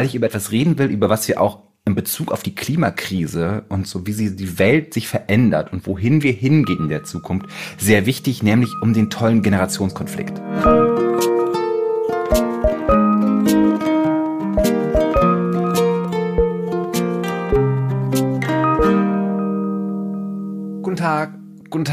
[0.00, 3.64] weil ich über etwas reden will, über was wir auch in Bezug auf die Klimakrise
[3.68, 7.50] und so wie sie die Welt sich verändert und wohin wir hingehen in der Zukunft,
[7.76, 10.40] sehr wichtig, nämlich um den tollen Generationskonflikt.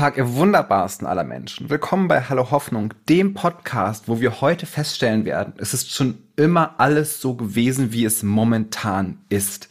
[0.07, 1.69] Tag, ihr wunderbarsten aller Menschen.
[1.69, 6.79] Willkommen bei Hallo Hoffnung, dem Podcast, wo wir heute feststellen werden, es ist schon immer
[6.79, 9.67] alles so gewesen, wie es momentan ist.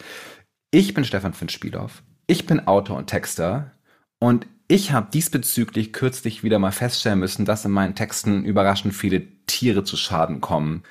[0.70, 2.02] Ich bin Stefan von Spielhoff.
[2.26, 3.72] Ich bin Autor und Texter
[4.18, 9.22] und ich habe diesbezüglich kürzlich wieder mal feststellen müssen, dass in meinen Texten überraschend viele
[9.46, 10.82] Tiere zu Schaden kommen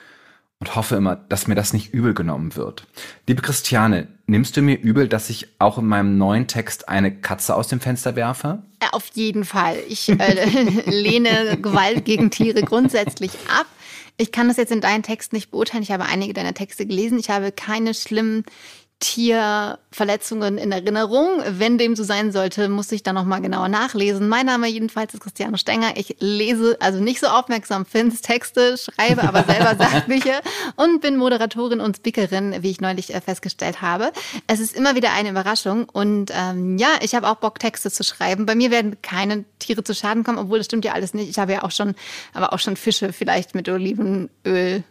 [0.65, 2.87] und hoffe immer, dass mir das nicht übel genommen wird.
[3.27, 7.55] Liebe Christiane, nimmst du mir übel, dass ich auch in meinem neuen Text eine Katze
[7.55, 8.63] aus dem Fenster werfe?
[8.91, 9.77] Auf jeden Fall.
[9.87, 13.67] Ich äh, lehne Gewalt gegen Tiere grundsätzlich ab.
[14.17, 15.83] Ich kann das jetzt in deinen Text nicht beurteilen.
[15.83, 17.19] Ich habe einige deiner Texte gelesen.
[17.19, 18.43] Ich habe keine schlimmen
[19.05, 21.27] Tierverletzungen in Erinnerung.
[21.47, 24.27] Wenn dem so sein sollte, muss ich da nochmal genauer nachlesen.
[24.27, 25.95] Mein Name jedenfalls ist Christiane Stenger.
[25.95, 30.41] Ich lese also nicht so aufmerksam Finns Texte, schreibe aber selber Sachbücher
[30.75, 34.11] und bin Moderatorin und Speakerin, wie ich neulich äh, festgestellt habe.
[34.47, 38.03] Es ist immer wieder eine Überraschung und ähm, ja, ich habe auch Bock, Texte zu
[38.03, 38.47] schreiben.
[38.47, 41.29] Bei mir werden keine Tiere zu Schaden kommen, obwohl das stimmt ja alles nicht.
[41.29, 41.93] Ich habe ja auch schon,
[42.33, 44.83] aber auch schon Fische vielleicht mit Olivenöl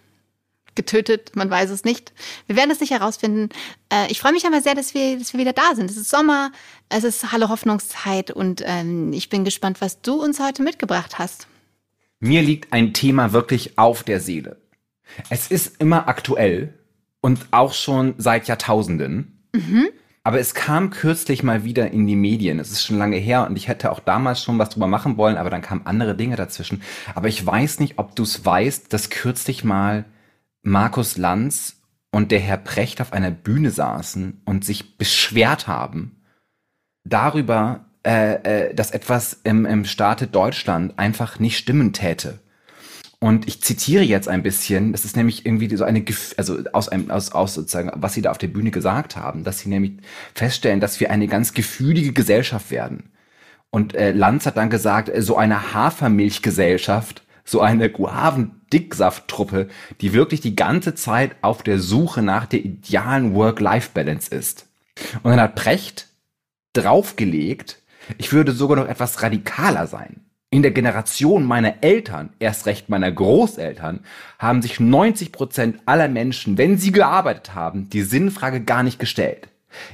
[0.75, 2.13] getötet, man weiß es nicht.
[2.47, 3.49] Wir werden es nicht herausfinden.
[3.93, 5.91] Äh, ich freue mich aber sehr, dass wir, dass wir wieder da sind.
[5.91, 6.53] Es ist Sommer,
[6.89, 11.47] es ist Hallo Hoffnungszeit und ähm, ich bin gespannt, was du uns heute mitgebracht hast.
[12.21, 14.57] Mir liegt ein Thema wirklich auf der Seele.
[15.31, 16.75] Es ist immer aktuell
[17.21, 19.47] und auch schon seit Jahrtausenden.
[19.53, 19.89] Mhm.
[20.27, 22.59] Aber es kam kürzlich mal wieder in die Medien.
[22.59, 25.37] Es ist schon lange her und ich hätte auch damals schon was drüber machen wollen,
[25.37, 26.83] aber dann kamen andere Dinge dazwischen.
[27.15, 30.07] Aber ich weiß nicht, ob du es weißt, dass kürzlich mal
[30.65, 31.77] Markus Lanz
[32.11, 36.23] und der Herr Precht auf einer Bühne saßen und sich beschwert haben
[37.05, 42.41] darüber, äh, äh, dass etwas im, im Staate Deutschland einfach nicht stimmen täte.
[43.21, 46.05] Und ich zitiere jetzt ein bisschen, das ist nämlich irgendwie so eine,
[46.37, 49.61] also aus einem, aus, aus sozusagen, was sie da auf der Bühne gesagt haben, dass
[49.61, 49.93] sie nämlich
[50.35, 53.11] feststellen, dass wir eine ganz gefühlige Gesellschaft werden.
[53.71, 57.91] Und äh, Lanz hat dann gesagt, äh, so eine Hafermilchgesellschaft so eine
[58.75, 59.69] Guaven-Dicksafttruppe,
[60.01, 64.67] die wirklich die ganze Zeit auf der Suche nach der idealen Work-Life-Balance ist.
[65.23, 66.09] Und dann hat Precht
[66.73, 67.81] draufgelegt,
[68.19, 70.21] ich würde sogar noch etwas radikaler sein.
[70.51, 74.01] In der Generation meiner Eltern, erst recht meiner Großeltern,
[74.39, 79.49] haben sich 90 Prozent aller Menschen, wenn sie gearbeitet haben, die Sinnfrage gar nicht gestellt.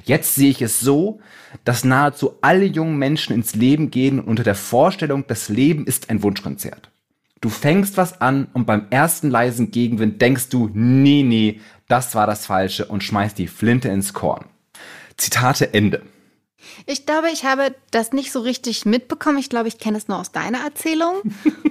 [0.04, 1.20] Jetzt sehe ich es so,
[1.64, 6.22] dass nahezu alle jungen Menschen ins Leben gehen unter der Vorstellung, das Leben ist ein
[6.22, 6.90] Wunschkonzert.
[7.40, 12.26] Du fängst was an und beim ersten leisen Gegenwind denkst du, nee, nee, das war
[12.26, 14.44] das Falsche und schmeißt die Flinte ins Korn.
[15.16, 16.02] Zitate Ende.
[16.86, 19.38] Ich glaube, ich habe das nicht so richtig mitbekommen.
[19.38, 21.22] Ich glaube, ich kenne es nur aus deiner Erzählung.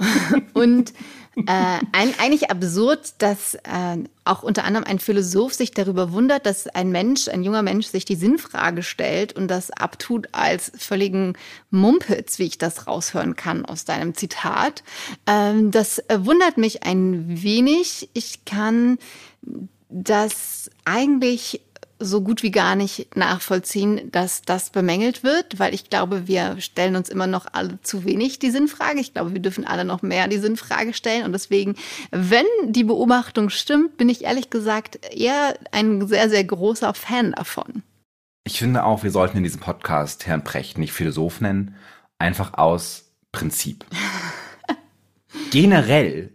[0.53, 0.93] und
[1.35, 6.67] äh, ein, eigentlich absurd, dass äh, auch unter anderem ein Philosoph sich darüber wundert, dass
[6.67, 11.37] ein Mensch, ein junger Mensch, sich die Sinnfrage stellt und das abtut als völligen
[11.69, 14.83] Mumpitz, wie ich das raushören kann aus deinem Zitat.
[15.27, 18.09] Ähm, das wundert mich ein wenig.
[18.13, 18.97] Ich kann
[19.89, 21.61] das eigentlich
[21.99, 26.95] so gut wie gar nicht nachvollziehen, dass das bemängelt wird, weil ich glaube, wir stellen
[26.95, 28.99] uns immer noch alle zu wenig die Sinnfrage.
[28.99, 31.25] Ich glaube, wir dürfen alle noch mehr die Sinnfrage stellen.
[31.25, 31.75] Und deswegen,
[32.11, 37.83] wenn die Beobachtung stimmt, bin ich ehrlich gesagt eher ein sehr, sehr großer Fan davon.
[38.45, 41.75] Ich finde auch, wir sollten in diesem Podcast Herrn Precht nicht Philosoph nennen,
[42.17, 43.85] einfach aus Prinzip.
[45.51, 46.31] Generell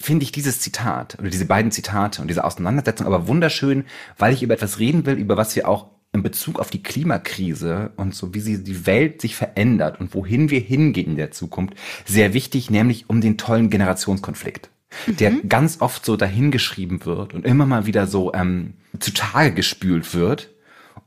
[0.00, 3.84] finde ich dieses Zitat oder diese beiden Zitate und diese Auseinandersetzung aber wunderschön,
[4.16, 7.92] weil ich über etwas reden will, über was wir auch in Bezug auf die Klimakrise
[7.96, 11.74] und so wie sie die Welt sich verändert und wohin wir hingehen in der Zukunft,
[12.06, 14.70] sehr wichtig, nämlich um den tollen Generationskonflikt,
[15.06, 15.16] mhm.
[15.16, 20.50] der ganz oft so dahingeschrieben wird und immer mal wieder so ähm, zutage gespült wird.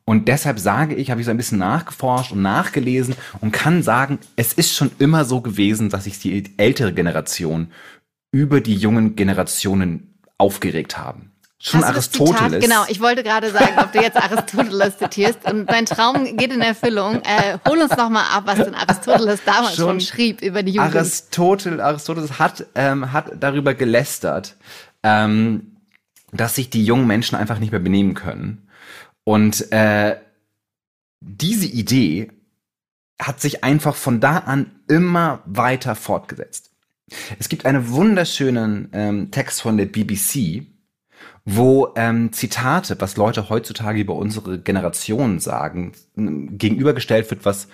[0.06, 4.19] Und deshalb sage ich, habe ich so ein bisschen nachgeforscht und nachgelesen und kann sagen,
[4.36, 7.69] es ist schon immer so gewesen, dass sich die ältere Generation
[8.33, 11.31] über die jungen Generationen aufgeregt haben.
[11.59, 12.62] Schon Aristoteles.
[12.62, 16.59] genau, ich wollte gerade sagen, ob du jetzt Aristoteles zitierst und dein Traum geht in
[16.59, 17.21] Erfüllung.
[17.21, 20.74] Äh, hol uns noch mal ab, was denn Aristoteles damals schon, schon schrieb über die
[20.74, 20.94] Jugend.
[20.94, 24.57] Aristoteles, Aristoteles hat, ähm, hat darüber gelästert,
[25.03, 25.77] ähm,
[26.33, 28.68] dass sich die jungen Menschen einfach nicht mehr benehmen können.
[29.24, 30.18] Und äh,
[31.21, 32.30] diese Idee
[33.21, 36.73] hat sich einfach von da an immer weiter fortgesetzt.
[37.39, 40.68] Es gibt einen wunderschönen ähm, Text von der BBC
[41.45, 47.68] wo ähm, Zitate, was Leute heutzutage über unsere Generation sagen, gegenübergestellt wird, was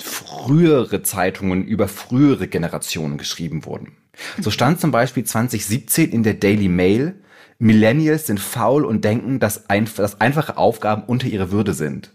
[0.00, 3.96] frühere Zeitungen über frühere Generationen geschrieben wurden.
[4.40, 7.20] So stand zum Beispiel 2017 in der Daily Mail,
[7.58, 12.12] Millennials sind faul und denken, dass, ein, dass einfache Aufgaben unter ihre Würde sind.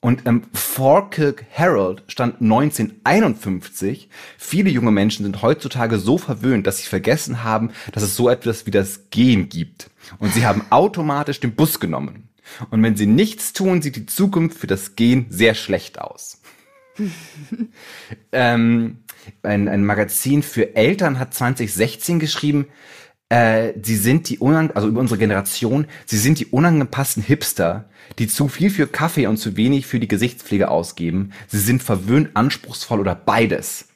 [0.00, 6.88] Und im Falkirk Herald stand 1951, viele junge Menschen sind heutzutage so verwöhnt, dass sie
[6.88, 9.90] vergessen haben, dass es so etwas wie das Gehen gibt.
[10.18, 12.28] Und sie haben automatisch den Bus genommen.
[12.70, 16.40] Und wenn sie nichts tun, sieht die Zukunft für das Gehen sehr schlecht aus.
[18.32, 18.98] ähm,
[19.42, 22.68] ein, ein Magazin für Eltern hat 2016 geschrieben,
[23.28, 27.88] äh, sie sind die unang also über unsere Generation, sie sind die unangepassten Hipster,
[28.18, 31.32] die zu viel für Kaffee und zu wenig für die Gesichtspflege ausgeben.
[31.46, 33.88] Sie sind verwöhnt, anspruchsvoll oder beides.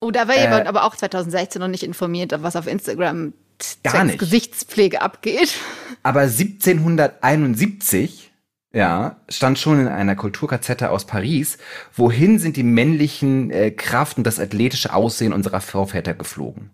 [0.00, 3.34] Oh, da war äh, jemand aber auch 2016 noch nicht informiert, was auf Instagram
[3.82, 4.18] gar nicht.
[4.18, 5.54] Gesichtspflege abgeht.
[6.04, 8.28] Aber 1771
[8.72, 11.58] ja, stand schon in einer Kulturkazette aus Paris.
[11.94, 16.70] Wohin sind die männlichen äh, Kraft und das athletische Aussehen unserer Vorväter geflogen?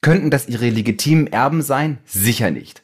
[0.00, 1.98] Könnten das ihre legitimen Erben sein?
[2.04, 2.82] Sicher nicht.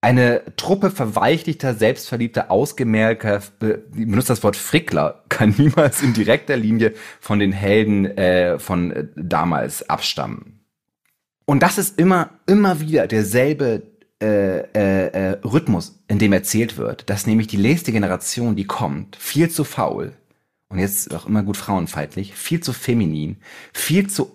[0.00, 6.92] Eine Truppe verweichlichter, selbstverliebter, ausgemerkter, ich benutze das Wort Frickler, kann niemals in direkter Linie
[7.20, 10.60] von den Helden äh, von äh, damals abstammen.
[11.46, 13.82] Und das ist immer, immer wieder derselbe
[14.22, 19.16] äh, äh, äh, Rhythmus, in dem erzählt wird, dass nämlich die nächste Generation, die kommt,
[19.16, 20.12] viel zu faul
[20.68, 23.36] und jetzt auch immer gut frauenfeindlich, viel zu feminin,
[23.72, 24.34] viel zu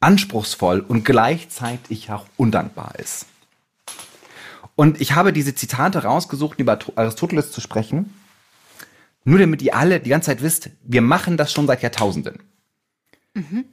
[0.00, 3.26] anspruchsvoll und gleichzeitig auch undankbar ist.
[4.74, 8.12] Und ich habe diese Zitate rausgesucht, über Aristoteles zu sprechen,
[9.24, 12.40] nur damit ihr alle die ganze Zeit wisst, wir machen das schon seit Jahrtausenden.
[13.34, 13.64] Mhm.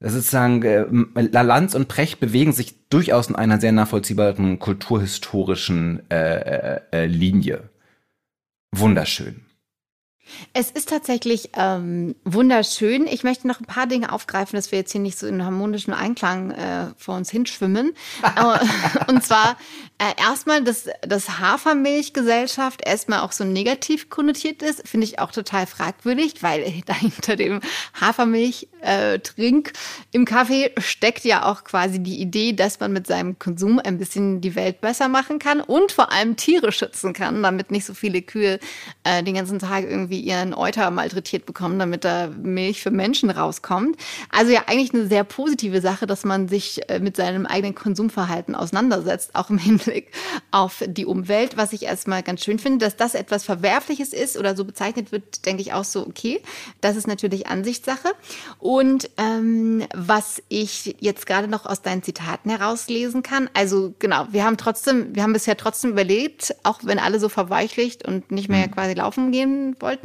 [0.00, 6.10] Das ist sozusagen, äh, Lanz und Precht bewegen sich durchaus in einer sehr nachvollziehbaren kulturhistorischen
[6.10, 7.70] äh, äh, äh Linie.
[8.72, 9.42] Wunderschön.
[10.54, 13.06] Es ist tatsächlich ähm, wunderschön.
[13.06, 15.94] Ich möchte noch ein paar Dinge aufgreifen, dass wir jetzt hier nicht so in harmonischem
[15.94, 17.92] Einklang äh, vor uns hinschwimmen.
[19.08, 19.56] und zwar
[19.98, 25.66] äh, erstmal, dass das Hafermilchgesellschaft erstmal auch so negativ konnotiert ist, finde ich auch total
[25.66, 27.60] fragwürdig, weil dahinter dem
[28.00, 29.72] Hafermilch-Trink äh,
[30.12, 34.40] im Kaffee steckt ja auch quasi die Idee, dass man mit seinem Konsum ein bisschen
[34.40, 38.22] die Welt besser machen kann und vor allem Tiere schützen kann, damit nicht so viele
[38.22, 38.58] Kühe
[39.04, 43.96] äh, den ganzen Tag irgendwie ihren Euter malträtiert bekommen, damit da Milch für Menschen rauskommt.
[44.30, 48.54] Also ja eigentlich eine sehr positive Sache, dass man sich äh, mit seinem eigenen Konsumverhalten
[48.54, 50.10] auseinandersetzt, auch im Hinblick
[50.50, 54.56] auf die Umwelt, was ich erstmal ganz schön finde, dass das etwas Verwerfliches ist oder
[54.56, 56.40] so bezeichnet wird, denke ich auch so, okay,
[56.80, 58.08] das ist natürlich Ansichtssache.
[58.58, 64.44] Und ähm, was ich jetzt gerade noch aus deinen Zitaten herauslesen kann, also genau, wir
[64.44, 68.66] haben trotzdem, wir haben bisher trotzdem überlebt, auch wenn alle so verweichlicht und nicht mehr
[68.66, 68.72] mhm.
[68.72, 70.01] quasi laufen gehen wollten.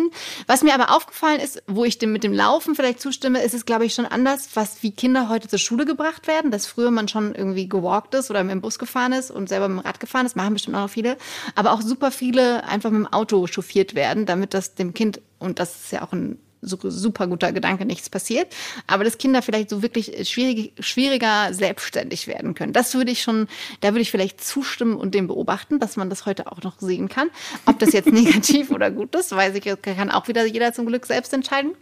[0.47, 3.65] Was mir aber aufgefallen ist, wo ich dem mit dem Laufen vielleicht zustimme, ist es,
[3.65, 7.07] glaube ich, schon anders, was wie Kinder heute zur Schule gebracht werden, dass früher man
[7.07, 9.99] schon irgendwie gewalkt ist oder mit dem Bus gefahren ist und selber mit dem Rad
[9.99, 11.17] gefahren ist, machen bestimmt auch noch viele,
[11.55, 15.59] aber auch super viele einfach mit dem Auto chauffiert werden, damit das dem Kind, und
[15.59, 18.53] das ist ja auch ein super guter Gedanke, nichts passiert.
[18.87, 22.73] Aber dass Kinder vielleicht so wirklich schwierig, schwieriger selbstständig werden können.
[22.73, 23.47] Das würde ich schon,
[23.81, 27.09] da würde ich vielleicht zustimmen und dem beobachten, dass man das heute auch noch sehen
[27.09, 27.29] kann.
[27.65, 31.05] Ob das jetzt negativ oder gut ist, weiß ich, kann auch wieder jeder zum Glück
[31.05, 31.73] selbst entscheiden.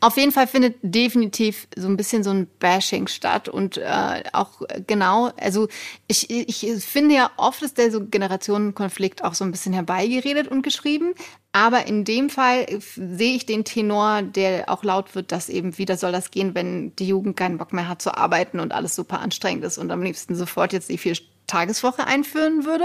[0.00, 4.62] Auf jeden Fall findet definitiv so ein bisschen so ein Bashing statt und äh, auch
[4.86, 5.68] genau, also
[6.06, 10.62] ich, ich finde ja oft ist der so Generationenkonflikt auch so ein bisschen herbeigeredet und
[10.62, 11.14] geschrieben,
[11.52, 15.96] aber in dem Fall sehe ich den Tenor, der auch laut wird, dass eben wieder
[15.96, 19.20] soll das gehen, wenn die Jugend keinen Bock mehr hat zu arbeiten und alles super
[19.20, 21.16] anstrengend ist und am liebsten sofort jetzt die vier
[21.48, 22.84] Tageswoche einführen würde.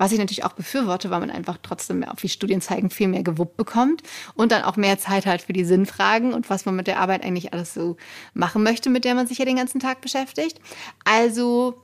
[0.00, 3.24] Was ich natürlich auch befürworte, weil man einfach trotzdem, auch wie Studien zeigen, viel mehr
[3.24, 4.04] gewuppt bekommt
[4.36, 7.24] und dann auch mehr Zeit hat für die Sinnfragen und was man mit der Arbeit
[7.24, 7.96] eigentlich alles so
[8.32, 10.60] machen möchte, mit der man sich ja den ganzen Tag beschäftigt.
[11.04, 11.82] Also,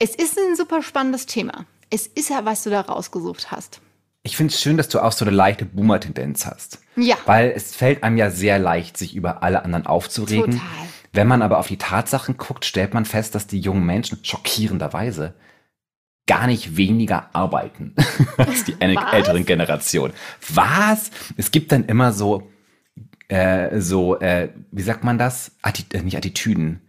[0.00, 1.66] es ist ein super spannendes Thema.
[1.88, 3.80] Es ist ja, was du da rausgesucht hast.
[4.26, 6.80] Ich finde es schön, dass du auch so eine leichte Boomer-Tendenz hast.
[6.96, 7.16] Ja.
[7.26, 10.54] Weil es fällt einem ja sehr leicht, sich über alle anderen aufzuregen.
[10.54, 10.86] Total.
[11.12, 15.34] Wenn man aber auf die Tatsachen guckt, stellt man fest, dass die jungen Menschen schockierenderweise
[16.26, 17.94] gar nicht weniger arbeiten
[18.36, 20.12] als die älteren Generation.
[20.52, 21.12] Was?
[21.36, 22.50] Es gibt dann immer so,
[23.28, 25.52] äh, so, äh, wie sagt man das?
[25.62, 26.80] Atti äh, nicht Attitüden.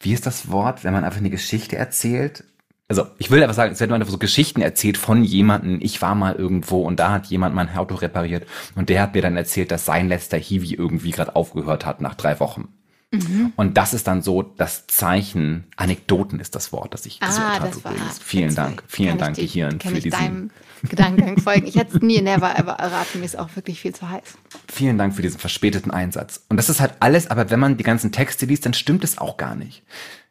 [0.00, 2.44] Wie ist das Wort, wenn man einfach eine Geschichte erzählt?
[2.88, 5.78] Also, ich will einfach sagen, es werden einfach so Geschichten erzählt von jemandem.
[5.82, 9.20] Ich war mal irgendwo und da hat jemand mein Auto repariert und der hat mir
[9.20, 12.68] dann erzählt, dass sein letzter Hiwi irgendwie gerade aufgehört hat nach drei Wochen.
[13.10, 13.52] Mhm.
[13.56, 17.60] Und das ist dann so das Zeichen, Anekdoten ist das Wort, das ich gesucht ah,
[17.60, 18.18] habe übrigens.
[18.22, 20.18] Vielen Dank, vielen Dank, die, Gehirn, für ich diesen.
[20.18, 20.50] deinem
[20.82, 21.66] Gedankengang folgen.
[21.66, 24.36] Ich hätte es nie never ever erraten, mir ist auch wirklich viel zu heiß.
[24.70, 26.44] Vielen Dank für diesen verspäteten Einsatz.
[26.50, 29.16] Und das ist halt alles, aber wenn man die ganzen Texte liest, dann stimmt es
[29.16, 29.84] auch gar nicht.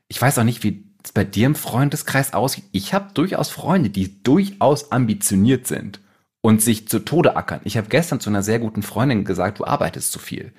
[0.08, 2.66] Ich weiß auch nicht, wie es bei dir im Freundeskreis aussieht.
[2.72, 6.00] Ich habe durchaus Freunde, die durchaus ambitioniert sind
[6.42, 7.62] und sich zu Tode ackern.
[7.64, 10.54] Ich habe gestern zu einer sehr guten Freundin gesagt, du arbeitest zu viel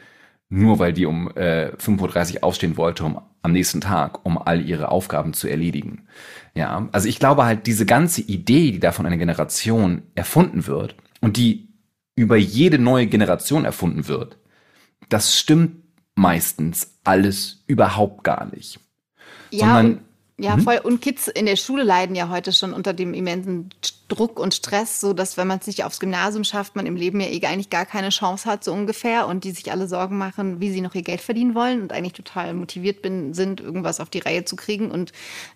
[0.50, 4.67] nur weil die um äh, 5.30 Uhr aufstehen wollte, um am nächsten Tag, um all
[4.67, 6.07] ihre Aufgaben zu erledigen.
[6.55, 10.97] Ja, also ich glaube halt, diese ganze Idee, die da von einer Generation erfunden wird
[11.21, 11.69] und die
[12.17, 14.38] über jede neue Generation erfunden wird,
[15.09, 15.83] das stimmt
[16.14, 18.81] meistens alles überhaupt gar nicht.
[19.50, 20.00] Ja, Sondern
[20.40, 20.62] ja, mhm.
[20.62, 20.78] voll.
[20.78, 23.71] Und Kids in der Schule leiden ja heute schon unter dem immensen
[24.07, 27.21] Druck und Stress, so dass wenn man es nicht aufs Gymnasium schafft, man im Leben
[27.21, 29.26] ja eh eigentlich gar keine Chance hat, so ungefähr.
[29.26, 32.12] Und die sich alle Sorgen machen, wie sie noch ihr Geld verdienen wollen und eigentlich
[32.12, 34.92] total motiviert bin, sind, irgendwas auf die Reihe zu kriegen.
[34.92, 35.12] Und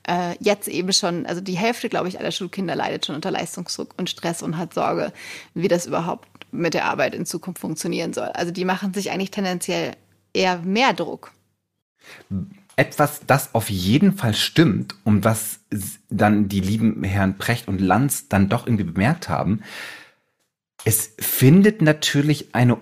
[0.09, 3.95] äh, jetzt eben schon, also die Hälfte, glaube ich, aller Schulkinder leidet schon unter Leistungsdruck
[3.97, 5.13] und Stress und hat Sorge,
[5.55, 8.31] wie das überhaupt mit der Arbeit in Zukunft funktionieren soll.
[8.35, 9.93] Also die machen sich eigentlich tendenziell
[10.35, 11.31] eher mehr Druck
[12.77, 15.61] etwas, das auf jeden Fall stimmt und was
[16.09, 19.63] dann die lieben Herren Precht und Lanz dann doch irgendwie bemerkt haben.
[20.85, 22.79] Es findet natürlich eine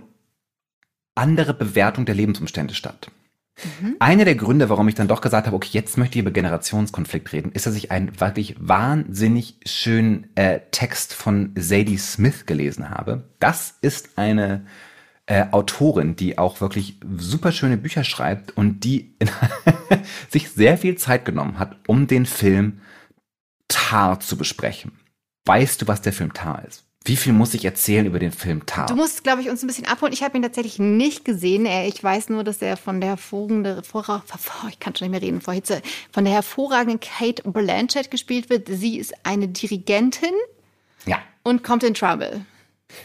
[1.14, 3.10] andere Bewertung der Lebensumstände statt.
[3.80, 3.96] Mhm.
[3.98, 7.32] Einer der Gründe, warum ich dann doch gesagt habe, okay, jetzt möchte ich über Generationskonflikt
[7.32, 13.28] reden, ist, dass ich einen wirklich wahnsinnig schönen äh, Text von Zadie Smith gelesen habe.
[13.38, 14.64] Das ist eine
[15.30, 19.14] äh, Autorin, die auch wirklich super schöne Bücher schreibt und die
[20.28, 22.80] sich sehr viel Zeit genommen hat, um den Film
[23.68, 24.90] Tar zu besprechen.
[25.44, 26.84] Weißt du, was der Film Tar ist?
[27.04, 28.86] Wie viel muss ich erzählen über den Film Tar?
[28.86, 30.12] Du musst, glaube ich, uns ein bisschen abholen.
[30.12, 31.64] Ich habe ihn tatsächlich nicht gesehen.
[31.64, 33.82] Ich weiß nur, dass er von der hervorragenden,
[34.68, 35.80] ich kann schon nicht mehr reden vor Hitze,
[36.12, 38.66] von der hervorragenden Kate Blanchett gespielt wird.
[38.68, 40.34] Sie ist eine Dirigentin.
[41.06, 41.18] Ja.
[41.44, 42.44] Und kommt in Trouble.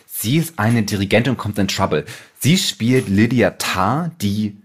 [0.08, 2.06] Sie ist eine Dirigentin und kommt in Trouble.
[2.40, 4.58] Sie spielt Lydia Tarr, die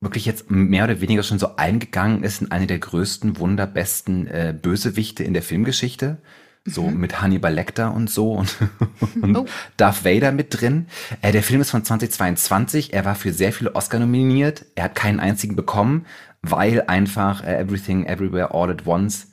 [0.00, 4.54] wirklich jetzt mehr oder weniger schon so eingegangen ist in eine der größten, wunderbesten äh,
[4.60, 6.18] Bösewichte in der Filmgeschichte.
[6.64, 7.00] So mhm.
[7.00, 8.56] mit Hannibal Lecter und so und,
[9.22, 9.46] und oh.
[9.76, 10.86] Darth Vader mit drin.
[11.22, 12.92] Äh, der Film ist von 2022.
[12.92, 14.66] Er war für sehr viele Oscar nominiert.
[14.74, 16.06] Er hat keinen einzigen bekommen,
[16.42, 19.28] weil einfach äh, Everything Everywhere All at Once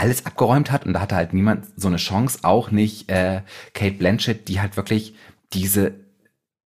[0.00, 3.42] alles abgeräumt hat und da hatte halt niemand so eine Chance, auch nicht äh,
[3.74, 5.14] Kate Blanchett, die halt wirklich
[5.52, 5.92] diese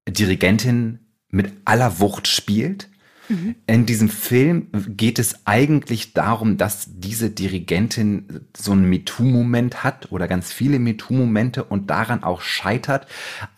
[0.08, 2.88] Dirigentin mit aller Wucht spielt.
[3.28, 3.54] Mhm.
[3.66, 10.26] In diesem Film geht es eigentlich darum, dass diese Dirigentin so einen MeToo-Moment hat oder
[10.26, 13.06] ganz viele MeToo-Momente und daran auch scheitert.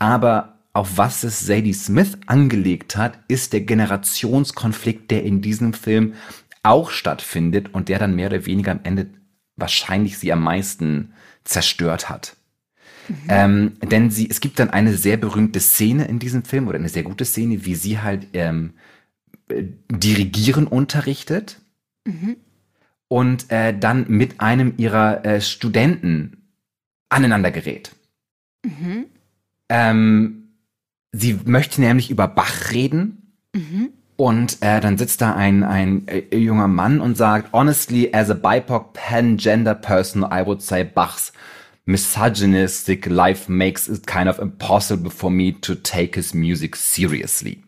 [0.01, 6.15] Aber auf was es Sadie Smith angelegt hat, ist der Generationskonflikt, der in diesem Film
[6.65, 9.07] auch stattfindet und der dann mehr oder weniger am Ende
[9.61, 11.13] wahrscheinlich sie am meisten
[11.45, 12.37] zerstört hat.
[13.09, 13.17] Mhm.
[13.29, 16.89] Ähm, denn sie, es gibt dann eine sehr berühmte Szene in diesem Film oder eine
[16.89, 18.75] sehr gute Szene, wie sie halt ähm,
[19.49, 21.61] äh, Dirigieren unterrichtet
[22.07, 22.37] mhm.
[23.09, 26.49] und äh, dann mit einem ihrer äh, Studenten
[27.09, 27.93] aneinander gerät.
[28.65, 29.07] Mhm.
[29.69, 30.49] Ähm,
[31.13, 33.91] sie möchte nämlich über Bach reden mhm.
[34.21, 38.35] Und äh, dann sitzt da ein, ein äh, junger Mann und sagt, honestly, as a
[38.35, 41.33] BIPOC pan-gender person, I would say Bach's
[41.87, 47.63] misogynistic life makes it kind of impossible for me to take his music seriously.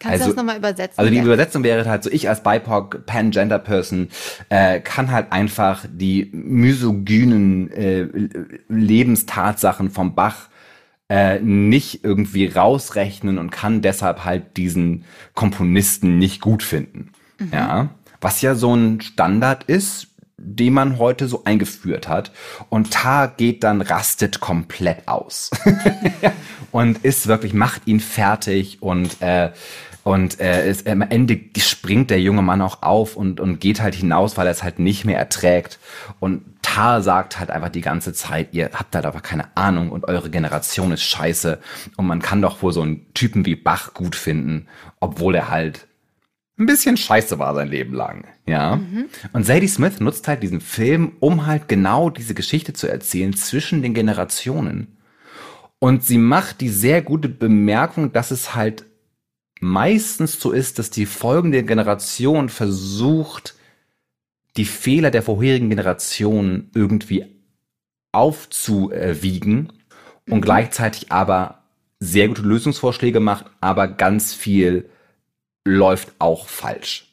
[0.00, 0.98] Kannst also, du das nochmal übersetzen?
[0.98, 1.22] Also die ja.
[1.22, 4.08] Übersetzung wäre halt so, ich als BIPOC, pan-gender person,
[4.48, 8.08] äh, kann halt einfach die misogynen äh,
[8.68, 10.48] Lebenstatsachen vom Bach
[11.12, 15.04] äh, nicht irgendwie rausrechnen und kann deshalb halt diesen
[15.34, 17.12] Komponisten nicht gut finden.
[17.38, 17.48] Mhm.
[17.52, 17.90] Ja,
[18.22, 20.06] was ja so ein Standard ist,
[20.38, 22.32] den man heute so eingeführt hat.
[22.70, 25.50] Und Ta geht dann, rastet komplett aus.
[26.72, 29.50] und ist wirklich, macht ihn fertig und äh,
[30.04, 33.94] und äh, ist, am Ende springt der junge Mann auch auf und, und geht halt
[33.94, 35.78] hinaus, weil er es halt nicht mehr erträgt.
[36.18, 36.42] Und
[36.72, 40.30] Tar sagt halt einfach die ganze Zeit, ihr habt halt aber keine Ahnung und eure
[40.30, 41.58] Generation ist scheiße.
[41.96, 45.86] Und man kann doch wohl so einen Typen wie Bach gut finden, obwohl er halt
[46.58, 48.24] ein bisschen scheiße war sein Leben lang.
[48.46, 48.76] Ja.
[48.76, 49.10] Mhm.
[49.34, 53.82] Und Sadie Smith nutzt halt diesen Film, um halt genau diese Geschichte zu erzählen zwischen
[53.82, 54.96] den Generationen.
[55.78, 58.86] Und sie macht die sehr gute Bemerkung, dass es halt
[59.60, 63.56] meistens so ist, dass die folgende Generation versucht,
[64.56, 67.26] die Fehler der vorherigen Generation irgendwie
[68.12, 69.72] aufzuwiegen
[70.28, 70.40] und mhm.
[70.42, 71.62] gleichzeitig aber
[72.00, 74.88] sehr gute Lösungsvorschläge macht, aber ganz viel
[75.64, 77.08] läuft auch falsch.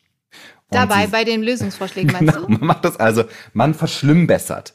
[0.72, 2.52] Und Dabei sie- bei den Lösungsvorschlägen, meinst Genau, du?
[2.54, 4.74] man macht das also, man verschlimmbessert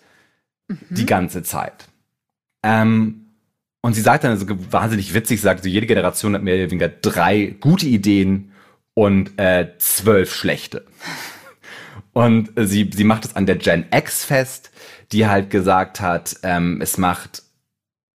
[0.66, 0.78] Mhm.
[0.88, 1.88] die ganze Zeit.
[2.62, 3.26] Ähm,
[3.82, 6.88] und sie sagt dann also wahnsinnig witzig, sagt so, jede Generation hat mehr oder weniger
[6.88, 8.52] drei gute Ideen
[8.94, 10.86] und äh, zwölf schlechte.
[12.14, 14.70] Und sie, sie macht es an der Gen X fest,
[15.12, 17.42] die halt gesagt hat, ähm, es macht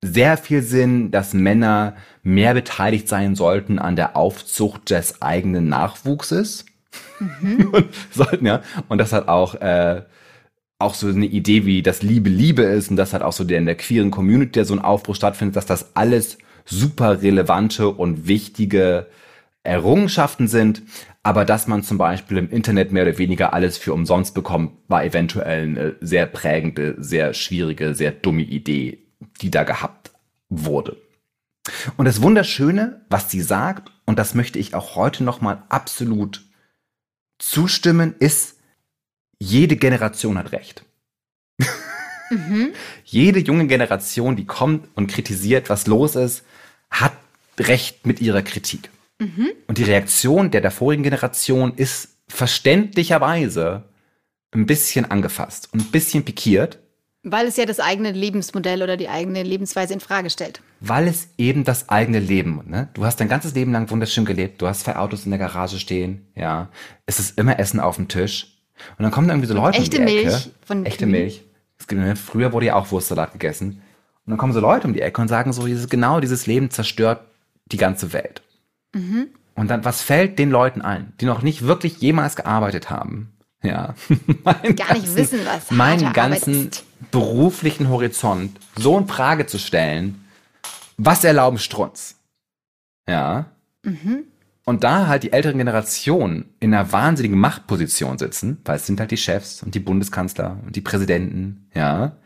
[0.01, 6.65] sehr viel Sinn, dass Männer mehr beteiligt sein sollten an der Aufzucht des eigenen Nachwuchses.
[7.41, 8.61] und sollten, ja.
[8.87, 10.01] Und das hat auch, äh,
[10.79, 13.57] auch so eine Idee, wie das Liebe Liebe ist und das hat auch so der,
[13.57, 18.27] in der queeren Community der so ein Aufbruch stattfindet, dass das alles super relevante und
[18.27, 19.07] wichtige
[19.63, 20.83] Errungenschaften sind,
[21.21, 25.03] aber dass man zum Beispiel im Internet mehr oder weniger alles für umsonst bekommt, war
[25.03, 28.99] eventuell eine sehr prägende, sehr schwierige, sehr dumme Idee,
[29.41, 30.11] die da gehabt
[30.49, 30.97] wurde.
[31.97, 36.41] Und das Wunderschöne, was sie sagt, und das möchte ich auch heute nochmal absolut
[37.37, 38.57] zustimmen, ist,
[39.39, 40.83] jede Generation hat Recht.
[42.31, 42.73] Mhm.
[43.05, 46.43] Jede junge Generation, die kommt und kritisiert, was los ist,
[46.91, 47.13] hat
[47.57, 48.91] Recht mit ihrer Kritik.
[49.67, 53.83] Und die Reaktion der, der vorigen Generation ist verständlicherweise
[54.51, 56.79] ein bisschen angefasst und ein bisschen pikiert,
[57.23, 60.61] Weil es ja das eigene Lebensmodell oder die eigene Lebensweise in Frage stellt.
[60.79, 62.87] weil es eben das eigene Leben, ne?
[62.93, 65.79] Du hast dein ganzes Leben lang wunderschön gelebt, du hast zwei Autos in der Garage
[65.79, 66.69] stehen, ja.
[67.05, 68.55] Es ist immer Essen auf dem Tisch.
[68.97, 70.29] Und dann kommen da irgendwie so Leute echte um die Ecke.
[70.29, 71.11] Milch von Echte Kühen.
[71.11, 71.41] Milch.
[71.77, 73.81] Es gibt, ne, früher wurde ja auch Wurstsalat gegessen.
[74.25, 76.69] Und dann kommen so Leute um die Ecke und sagen so, dieses, genau dieses Leben
[76.71, 77.21] zerstört
[77.71, 78.41] die ganze Welt.
[78.93, 79.27] Mhm.
[79.55, 83.33] Und dann, was fällt den Leuten ein, die noch nicht wirklich jemals gearbeitet haben?
[83.61, 83.93] Ja.
[84.43, 86.85] Gar nicht wissen, was Meinen Arbeit ganzen ist.
[87.11, 90.23] beruflichen Horizont so in Frage zu stellen,
[90.97, 92.15] was erlauben Strunz?
[93.07, 93.47] Ja.
[93.83, 94.23] Mhm.
[94.65, 99.11] Und da halt die älteren Generationen in einer wahnsinnigen Machtposition sitzen, weil es sind halt
[99.11, 102.17] die Chefs und die Bundeskanzler und die Präsidenten, ja,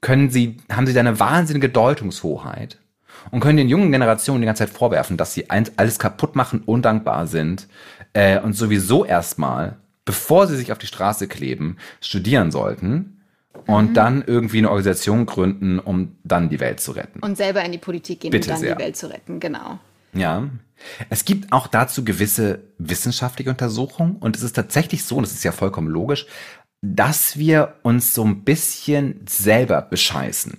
[0.00, 2.78] können sie, haben sie da eine wahnsinnige Deutungshoheit
[3.30, 6.62] und können den jungen Generationen die ganze Zeit vorwerfen, dass sie eins- alles kaputt machen,
[6.64, 7.68] undankbar sind
[8.12, 13.20] äh, und sowieso erstmal, bevor sie sich auf die Straße kleben, studieren sollten
[13.66, 17.20] und dann irgendwie eine Organisation gründen, um dann die Welt zu retten.
[17.20, 18.74] Und selber in die Politik gehen, Bitte um dann sehr.
[18.74, 19.78] die Welt zu retten, genau.
[20.14, 20.48] Ja.
[21.10, 25.44] Es gibt auch dazu gewisse wissenschaftliche Untersuchungen und es ist tatsächlich so, und das ist
[25.44, 26.26] ja vollkommen logisch,
[26.82, 30.58] dass wir uns so ein bisschen selber bescheißen.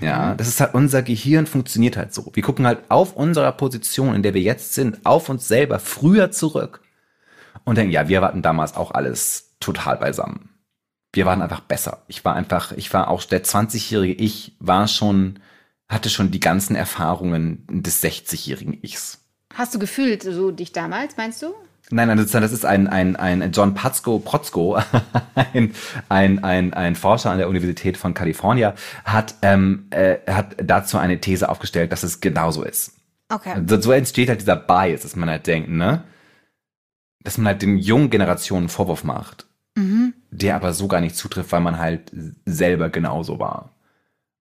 [0.00, 2.30] Ja, das ist halt, unser Gehirn funktioniert halt so.
[2.34, 6.30] Wir gucken halt auf unserer Position, in der wir jetzt sind, auf uns selber früher
[6.30, 6.82] zurück
[7.64, 10.50] und denken, ja, wir hatten damals auch alles total beisammen.
[11.12, 12.02] Wir waren einfach besser.
[12.08, 15.40] Ich war einfach, ich war auch der 20-jährige Ich war schon,
[15.88, 19.20] hatte schon die ganzen Erfahrungen des 60-jährigen Ichs.
[19.54, 21.54] Hast du gefühlt so dich damals, meinst du?
[21.92, 24.78] Nein, nein, das ist- das ist ein, ein, ein John Patzko, Protzko,
[25.34, 25.72] ein,
[26.08, 28.72] ein, ein, ein Forscher an der Universität von Kalifornien,
[29.04, 32.94] hat, ähm, äh, hat dazu eine These aufgestellt, dass es genauso ist.
[33.28, 33.62] Okay.
[33.66, 36.02] So, so entsteht halt dieser Bias, dass man halt denkt, ne?
[37.22, 40.12] Dass man halt den jungen Generationen einen Vorwurf macht, Mhm.
[40.30, 42.10] der aber so gar nicht zutrifft, weil man halt
[42.44, 43.70] selber genauso war.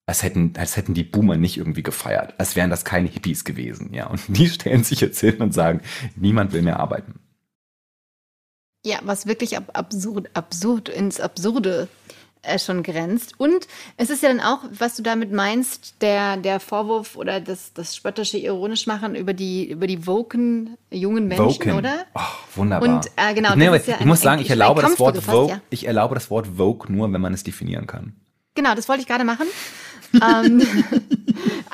[0.08, 3.94] Als hätten, als hätten die Boomer nicht irgendwie gefeiert, als wären das keine Hippies gewesen,
[3.94, 4.08] ja.
[4.08, 5.82] Und die stellen sich jetzt hin und sagen,
[6.16, 7.20] niemand will mehr arbeiten.
[8.84, 11.88] Ja, was wirklich ab absurd, absurd ins Absurde
[12.44, 13.36] äh, schon grenzt.
[13.38, 13.68] Und
[13.98, 17.96] es ist ja dann auch, was du damit meinst, der, der Vorwurf oder das, das
[17.96, 21.74] spöttische ironisch machen über die, über die woken jungen Menschen, Woken.
[21.74, 22.06] oder?
[22.16, 22.20] Oh,
[22.56, 22.90] wunderbar.
[22.90, 25.62] Und, äh, genau, Ich, nee, ja ich muss sagen, ich erlaube das Wort fast, ja.
[25.70, 28.16] ich erlaube das Wort Vogue nur, wenn man es definieren kann.
[28.56, 29.48] Genau, das wollte ich gerade machen.
[30.14, 30.62] ähm,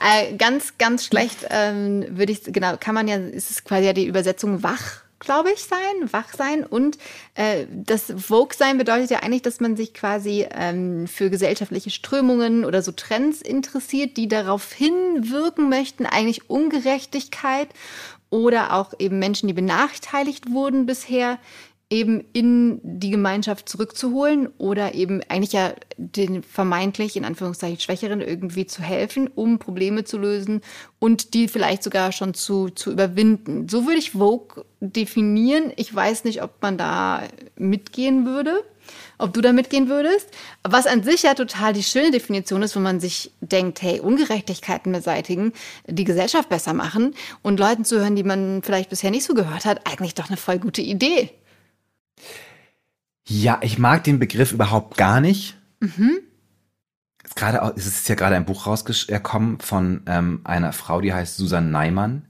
[0.04, 3.94] äh, ganz, ganz schlecht ähm, würde ich, genau, kann man ja, ist es quasi ja
[3.94, 6.64] die Übersetzung wach, glaube ich, sein, wach sein.
[6.66, 6.98] Und
[7.36, 12.66] äh, das Vogue sein bedeutet ja eigentlich, dass man sich quasi ähm, für gesellschaftliche Strömungen
[12.66, 17.70] oder so Trends interessiert, die darauf hinwirken möchten, eigentlich Ungerechtigkeit
[18.30, 21.40] oder auch eben Menschen, die benachteiligt wurden bisher,
[21.90, 28.66] eben in die Gemeinschaft zurückzuholen oder eben eigentlich ja den vermeintlich in Anführungszeichen Schwächeren irgendwie
[28.66, 30.62] zu helfen, um Probleme zu lösen
[31.00, 33.70] und die vielleicht sogar schon zu, zu überwinden.
[33.70, 35.72] So würde ich Vogue definieren.
[35.78, 37.24] Ich weiß nicht, ob man da
[37.56, 38.66] mitgehen würde,
[39.18, 40.28] ob du da mitgehen würdest.
[40.64, 44.92] Was an sich ja total die schöne Definition ist, wo man sich denkt, hey, Ungerechtigkeiten
[44.92, 45.54] beseitigen,
[45.88, 49.88] die Gesellschaft besser machen und Leuten zuhören, die man vielleicht bisher nicht so gehört hat,
[49.88, 51.30] eigentlich doch eine voll gute Idee.
[53.28, 55.58] Ja, ich mag den Begriff überhaupt gar nicht.
[55.80, 56.20] Mhm.
[57.24, 61.14] Es, gerade, au- es ist ja gerade ein Buch rausgekommen von ähm, einer Frau, die
[61.14, 62.26] heißt Susan Neimann.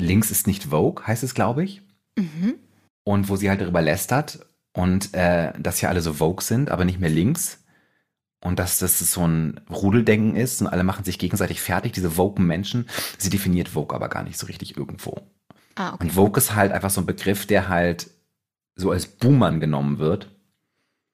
[0.00, 1.82] Links ist nicht Vogue, heißt es, glaube ich.
[2.18, 2.54] Mhm.
[3.04, 6.84] Und wo sie halt darüber lästert und äh, dass ja alle so Vogue sind, aber
[6.84, 7.58] nicht mehr links.
[8.42, 12.42] Und dass das so ein Rudeldenken ist und alle machen sich gegenseitig fertig, diese Vogue
[12.42, 12.88] Menschen.
[13.18, 15.20] Sie definiert Vogue aber gar nicht so richtig irgendwo.
[15.76, 16.04] Ah, okay.
[16.04, 18.08] Und Vogue ist halt einfach so ein Begriff, der halt
[18.74, 20.30] so als Boomern genommen wird,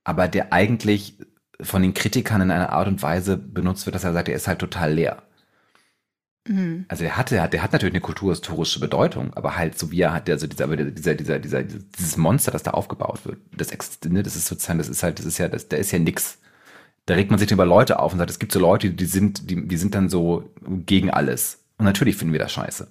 [0.04, 1.18] aber der eigentlich
[1.60, 4.48] von den Kritikern in einer Art und Weise benutzt wird, dass er sagt, er ist
[4.48, 5.22] halt total leer.
[6.46, 6.86] Mhm.
[6.88, 10.30] Also der hatte, der hat natürlich eine kulturhistorische Bedeutung, aber halt so wie er hat,
[10.30, 14.36] also dieser, dieser, dieser, dieser, dieses Monster, das da aufgebaut wird, das, ex- ne, das
[14.36, 16.38] ist sozusagen, das ist halt, das ist ja, das, da ist ja nix.
[17.06, 19.50] Da regt man sich über Leute auf und sagt, es gibt so Leute, die sind,
[19.50, 20.52] die, die sind dann so
[20.86, 21.64] gegen alles.
[21.78, 22.86] Und natürlich finden wir das scheiße.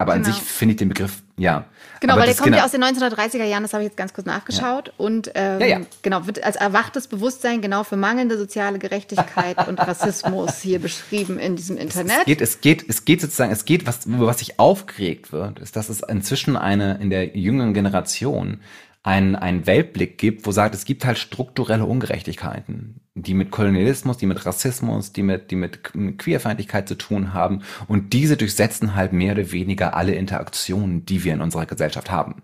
[0.00, 0.32] Aber an Genau.
[0.32, 1.64] sich finde ich den Begriff, ja.
[1.98, 2.58] Genau, aber weil der kommt genau.
[2.58, 4.92] ja aus den 1930er Jahren, das habe ich jetzt ganz kurz nachgeschaut.
[4.96, 5.80] Und ähm, Ja, ja.
[6.02, 11.56] genau, wird als erwachtes Bewusstsein genau für mangelnde soziale Gerechtigkeit und Rassismus hier beschrieben in
[11.56, 12.18] diesem Internet.
[12.18, 15.58] Es geht, es geht, es geht sozusagen, es geht, was, über was sich aufgeregt wird,
[15.58, 18.60] ist, dass es inzwischen eine, in der jüngeren Generation
[19.08, 24.26] einen, einen Weltblick gibt, wo sagt, es gibt halt strukturelle Ungerechtigkeiten, die mit Kolonialismus, die
[24.26, 25.82] mit Rassismus, die mit, die mit
[26.18, 27.62] Queerfeindlichkeit zu tun haben.
[27.86, 32.42] Und diese durchsetzen halt mehr oder weniger alle Interaktionen, die wir in unserer Gesellschaft haben.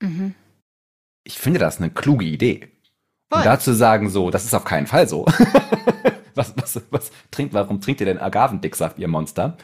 [0.00, 0.36] Mhm.
[1.24, 2.68] Ich finde das eine kluge Idee.
[3.28, 3.40] Voll.
[3.40, 5.26] Und dazu sagen so, das ist auf keinen Fall so.
[6.36, 9.56] was, was, was trinkt, warum trinkt ihr denn Agavendicksaft, ihr Monster?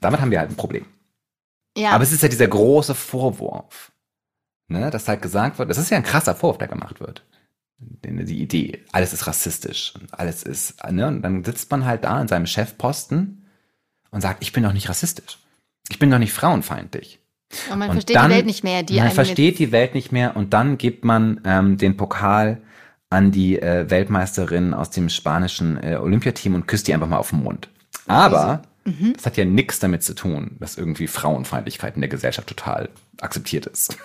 [0.00, 0.86] Damit haben wir halt ein Problem.
[1.78, 3.92] Ja, Aber es ist ja dieser große Vorwurf,
[4.68, 7.24] ne, dass halt gesagt wird, das ist ja ein krasser Vorwurf, der gemacht wird.
[7.78, 12.04] Die die Idee, alles ist rassistisch und alles ist, ne, und dann sitzt man halt
[12.04, 13.46] da in seinem Chefposten
[14.10, 15.38] und sagt, ich bin doch nicht rassistisch.
[15.90, 17.18] Ich bin doch nicht frauenfeindlich.
[17.70, 20.12] und man und versteht dann- die Welt nicht mehr, die man versteht die Welt nicht
[20.12, 22.62] mehr und dann gibt man ähm, den Pokal
[23.10, 27.30] an die äh, Weltmeisterin aus dem spanischen äh, Olympiateam und küsst die einfach mal auf
[27.30, 27.68] den Mund.
[28.06, 29.14] Aber Mhm.
[29.14, 33.66] das hat ja nichts damit zu tun, dass irgendwie Frauenfeindlichkeit in der Gesellschaft total akzeptiert
[33.66, 33.96] ist.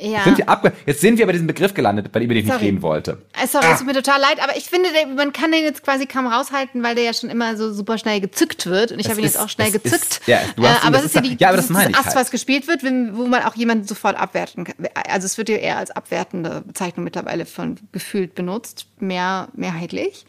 [0.00, 0.22] Ja.
[0.24, 2.66] Sind wir abge Jetzt sind wir bei diesem Begriff gelandet, bei dem ich nicht Sorry.
[2.66, 3.22] reden wollte.
[3.40, 6.06] Äh, Sorry, es tut mir total leid, aber ich finde, man kann den jetzt quasi
[6.06, 8.92] kaum raushalten, weil der ja schon immer so super schnell gezückt wird.
[8.92, 10.20] Und ich habe ihn ist- jetzt auch schnell es ist- gezückt.
[10.26, 11.66] ja, du hast äh, ihn- aber das es ist ist ja die, ja, aber das
[11.66, 12.16] ist meine ich Ass, halt.
[12.16, 14.74] was gespielt wird, wenn- wo man auch jemanden sofort abwerten kann.
[15.08, 20.24] Also es wird ja eher als abwertende Bezeichnung mittlerweile von gefühlt benutzt, mehr mehrheitlich.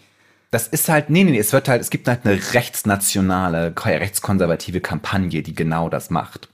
[0.52, 4.82] Das ist halt, nee, nee, nee, es wird halt, es gibt halt eine rechtsnationale, rechtskonservative
[4.82, 6.50] Kampagne, die genau das macht.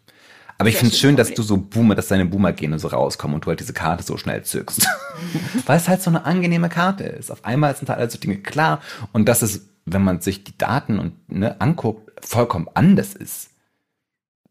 [0.57, 3.45] Aber ich finde es schön dass du so Boomer, dass deine Boomer-Gene so rauskommen und
[3.45, 4.87] du halt diese Karte so schnell zückst.
[5.65, 7.29] Weil es halt so eine angenehme Karte ist.
[7.31, 10.57] Auf einmal sind halt alle so Dinge klar und dass es, wenn man sich die
[10.57, 13.49] Daten und ne, anguckt, vollkommen anders ist.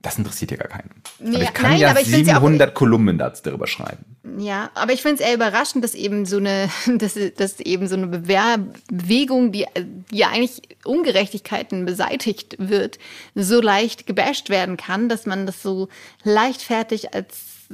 [0.03, 0.91] Das interessiert ja gar keinen.
[1.21, 3.67] aber Ja, ich kann nein, ja aber ich find's ja auch- 700 Kolumnen dazu darüber
[3.67, 4.14] schreiben.
[4.39, 7.97] Ja, aber ich finde es eher überraschend, dass eben so eine, dass, dass eben so
[7.97, 12.99] eine Bewegung, die, die ja eigentlich Ungerechtigkeiten beseitigt wird,
[13.35, 15.89] so leicht gebasht werden kann, dass man das so
[16.23, 17.69] leichtfertig als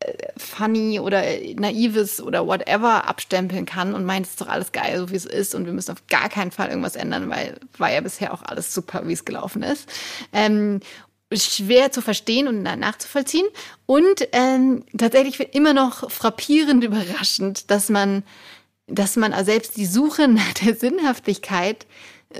[0.00, 1.22] äh, funny oder
[1.56, 5.24] naives oder whatever abstempeln kann und meint, es ist doch alles geil, so wie es
[5.24, 8.42] ist und wir müssen auf gar keinen Fall irgendwas ändern, weil war ja bisher auch
[8.42, 9.88] alles super, wie es gelaufen ist.
[10.34, 10.80] Ähm,
[11.32, 13.46] schwer zu verstehen und na- nachzuvollziehen.
[13.86, 18.22] Und ähm, tatsächlich wird immer noch frappierend überraschend, dass man,
[18.86, 21.86] dass man selbst die Suche nach der Sinnhaftigkeit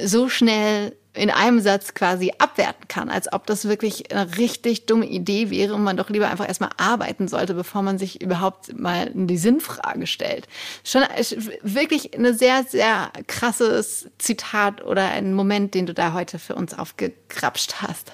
[0.05, 5.07] so schnell in einem Satz quasi abwerten kann, als ob das wirklich eine richtig dumme
[5.07, 9.11] Idee wäre und man doch lieber einfach erstmal arbeiten sollte, bevor man sich überhaupt mal
[9.12, 10.46] die Sinnfrage stellt.
[10.85, 11.24] Schon äh,
[11.62, 16.74] wirklich eine sehr, sehr krasses Zitat oder ein Moment, den du da heute für uns
[16.74, 18.12] aufgegrapscht hast.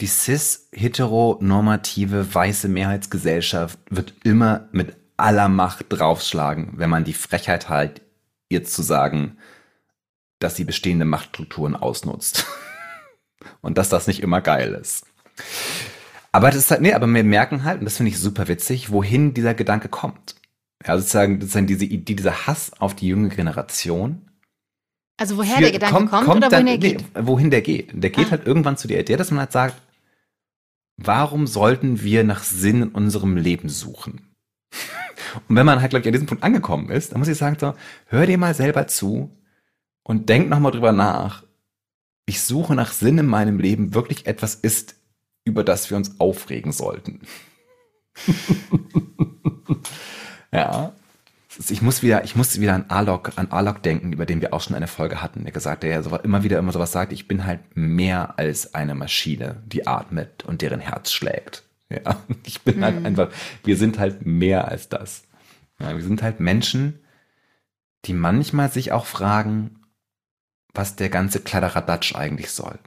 [0.00, 8.00] Die cis-heteronormative weiße Mehrheitsgesellschaft wird immer mit aller Macht draufschlagen, wenn man die Frechheit hat,
[8.48, 9.36] ihr zu sagen,
[10.38, 12.46] dass sie bestehende Machtstrukturen ausnutzt.
[13.60, 15.04] Und dass das nicht immer geil ist.
[16.32, 18.92] Aber das ist halt, nee, aber wir merken halt, und das finde ich super witzig,
[18.92, 20.36] wohin dieser Gedanke kommt.
[20.86, 24.28] Ja, sozusagen, sozusagen diese Idee, dieser Hass auf die junge Generation,
[25.16, 27.04] Also woher für- der Gedanke kommt, oder wohin dann- er nee, geht?
[27.18, 27.90] wohin der geht.
[27.94, 28.32] Der geht Ah.
[28.32, 29.74] halt irgendwann zu der Idee, dass man halt sagt,
[31.02, 34.34] warum sollten wir nach Sinn in unserem Leben suchen?
[35.48, 37.56] Und wenn man halt, glaube ich, an diesem Punkt angekommen ist, dann muss ich sagen,
[37.58, 37.74] so,
[38.06, 39.36] hör dir mal selber zu
[40.02, 41.44] und denk nochmal drüber nach.
[42.26, 44.96] Ich suche nach Sinn in meinem Leben wirklich etwas ist,
[45.44, 47.20] über das wir uns aufregen sollten.
[50.52, 50.92] ja.
[51.68, 54.62] Ich muss wieder, ich muss wieder an Alok, an Alok denken, über den wir auch
[54.62, 57.28] schon eine Folge hatten, der gesagt, der ja so, immer wieder immer sowas sagt, ich
[57.28, 61.64] bin halt mehr als eine Maschine, die atmet und deren Herz schlägt.
[61.90, 63.30] Ja, ich bin halt einfach,
[63.64, 65.24] wir sind halt mehr als das.
[65.78, 67.00] Ja, wir sind halt Menschen,
[68.06, 69.80] die manchmal sich auch fragen,
[70.72, 72.78] was der ganze Kladderadatsch eigentlich soll.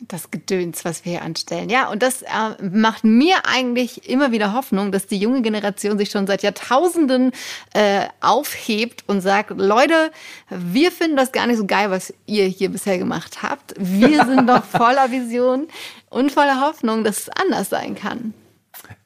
[0.00, 1.70] Das Gedöns, was wir hier anstellen.
[1.70, 2.26] Ja, und das äh,
[2.62, 7.32] macht mir eigentlich immer wieder Hoffnung, dass die junge Generation sich schon seit Jahrtausenden
[7.72, 10.10] äh, aufhebt und sagt, Leute,
[10.50, 13.74] wir finden das gar nicht so geil, was ihr hier bisher gemacht habt.
[13.78, 15.68] Wir sind doch voller Vision
[16.10, 18.34] und voller Hoffnung, dass es anders sein kann.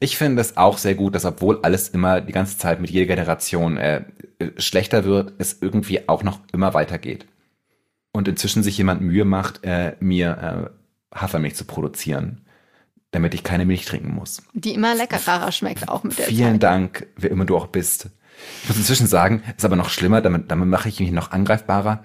[0.00, 3.06] Ich finde es auch sehr gut, dass obwohl alles immer die ganze Zeit mit jeder
[3.06, 4.04] Generation äh,
[4.56, 7.26] schlechter wird, es irgendwie auch noch immer weitergeht.
[8.12, 10.77] Und inzwischen sich jemand Mühe macht, äh, mir äh,
[11.14, 12.42] Hafermilch zu produzieren,
[13.10, 14.42] damit ich keine Milch trinken muss.
[14.52, 16.62] Die immer leckerer schmeckt, auch mit der Vielen Zeit.
[16.62, 18.10] Dank, wer immer du auch bist.
[18.62, 22.02] Ich muss inzwischen sagen, ist aber noch schlimmer, damit, damit mache ich mich noch angreifbarer.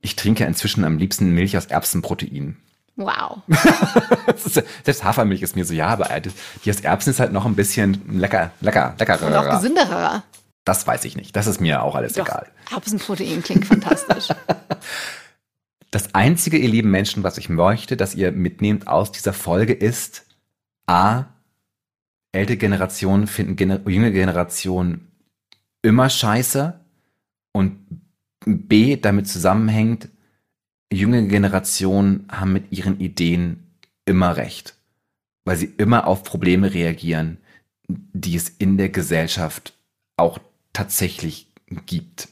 [0.00, 2.56] Ich trinke inzwischen am liebsten Milch aus Erbsenprotein.
[2.96, 3.38] Wow.
[4.36, 8.18] Selbst Hafermilch ist mir so, ja, aber die aus Erbsen ist halt noch ein bisschen
[8.18, 9.26] lecker, lecker, leckerer.
[9.26, 10.22] Und auch gesünderer.
[10.64, 11.34] Das weiß ich nicht.
[11.34, 12.46] Das ist mir auch alles Doch, egal.
[12.70, 14.28] Erbsenprotein klingt fantastisch.
[15.90, 20.26] Das einzige, ihr lieben Menschen, was ich möchte, dass ihr mitnehmt aus dieser Folge ist,
[20.86, 21.24] a,
[22.32, 25.10] ältere Generationen finden Gener junge Generationen
[25.82, 26.78] immer scheiße
[27.52, 27.78] und
[28.44, 30.08] b, damit zusammenhängt,
[30.92, 33.74] junge Generationen haben mit ihren Ideen
[34.04, 34.76] immer recht,
[35.44, 37.38] weil sie immer auf Probleme reagieren,
[37.88, 39.74] die es in der Gesellschaft
[40.16, 40.38] auch
[40.72, 41.48] tatsächlich
[41.86, 42.28] gibt.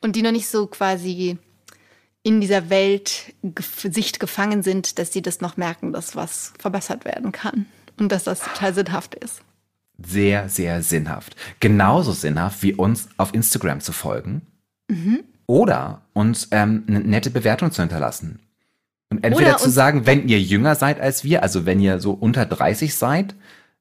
[0.00, 1.38] Und die noch nicht so quasi
[2.22, 7.32] in dieser Welt Sicht gefangen sind, dass sie das noch merken, dass was verbessert werden
[7.32, 7.66] kann
[7.98, 9.42] und dass das total sinnhaft ist.
[10.04, 11.36] Sehr, sehr sinnhaft.
[11.60, 14.42] Genauso sinnhaft wie uns auf Instagram zu folgen
[14.88, 15.20] mhm.
[15.46, 18.40] oder uns ähm, eine nette Bewertung zu hinterlassen.
[19.10, 22.46] Und entweder zu sagen, wenn ihr jünger seid als wir, also wenn ihr so unter
[22.46, 23.34] 30 seid,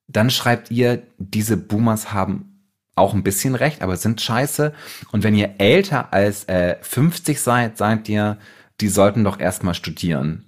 [0.07, 2.50] dann schreibt ihr, diese Boomers haben
[2.95, 4.73] auch ein bisschen recht, aber sind scheiße.
[5.11, 8.37] Und wenn ihr älter als äh, 50 seid, seid ihr,
[8.79, 10.45] die sollten doch erstmal studieren.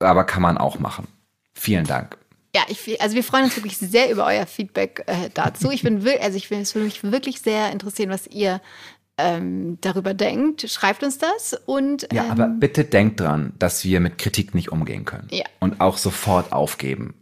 [0.00, 1.08] Aber kann man auch machen.
[1.54, 2.18] Vielen Dank.
[2.54, 5.70] Ja, ich, also wir freuen uns wirklich sehr über euer Feedback äh, dazu.
[5.70, 8.60] Ich bin also ich bin, es würde mich wirklich sehr interessieren, was ihr
[9.18, 10.68] ähm, darüber denkt.
[10.70, 14.72] Schreibt uns das und ähm, ja, aber bitte denkt dran, dass wir mit Kritik nicht
[14.72, 15.44] umgehen können ja.
[15.60, 17.14] und auch sofort aufgeben,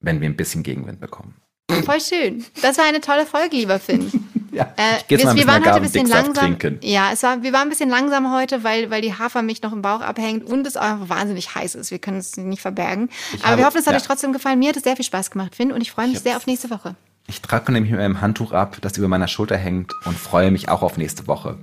[0.00, 1.36] wenn wir ein bisschen Gegenwind bekommen.
[1.70, 2.44] Voll schön.
[2.62, 4.10] Das war eine tolle Folge, lieber Finn.
[4.52, 6.58] ja, äh, ich wir, mal ein wir waren heute ein bisschen langsam.
[6.58, 6.78] Trinken.
[6.82, 9.80] Ja, es war, wir waren ein bisschen langsam heute, weil, weil die Hafermilch noch im
[9.80, 11.90] Bauch abhängt und es einfach wahnsinnig heiß ist.
[11.90, 13.08] Wir können es nicht verbergen.
[13.32, 14.00] Ich Aber habe, wir hoffen, es hat ja.
[14.00, 14.58] euch trotzdem gefallen.
[14.58, 16.46] Mir hat es sehr viel Spaß gemacht, Finn, und ich freue mich ich sehr auf
[16.46, 16.94] nächste Woche.
[17.26, 20.68] Ich trage nämlich mit meinem Handtuch ab, das über meiner Schulter hängt und freue mich
[20.68, 21.56] auch auf nächste Woche.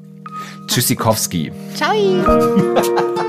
[0.68, 1.52] Tschüssikowski.
[1.76, 1.94] Ciao.